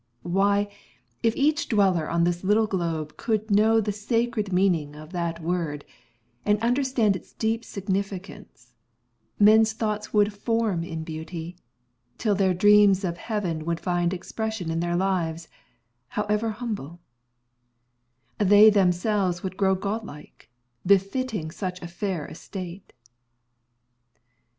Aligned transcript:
Why, 0.23 0.67
if 1.21 1.35
each 1.35 1.69
dweller 1.69 2.09
on 2.09 2.23
this 2.23 2.43
little 2.43 2.65
globe 2.65 3.17
Could 3.17 3.51
know 3.51 3.79
the 3.79 3.91
sacred 3.91 4.51
meaning 4.51 4.95
of 4.95 5.11
that 5.11 5.39
word 5.43 5.85
And 6.43 6.59
understand 6.59 7.15
its 7.15 7.33
deep 7.33 7.63
significance, 7.63 8.73
Men's 9.37 9.73
thoughts 9.73 10.11
would 10.11 10.33
form 10.33 10.83
in 10.83 11.03
beauty, 11.03 11.55
till 12.17 12.33
their 12.33 12.55
dreams 12.55 13.03
Of 13.03 13.17
heaven 13.17 13.63
would 13.65 13.79
find 13.79 14.11
expression 14.11 14.71
in 14.71 14.79
their 14.79 14.95
lives, 14.95 15.47
However 16.07 16.49
humble; 16.49 16.99
they 18.39 18.71
themselves 18.71 19.43
would 19.43 19.55
grow 19.55 19.75
Godlike, 19.75 20.49
befitting 20.83 21.51
such 21.51 21.79
a 21.79 21.87
fair 21.87 22.25
estate. 22.25 22.91